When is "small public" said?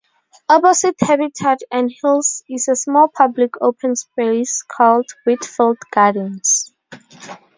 2.75-3.51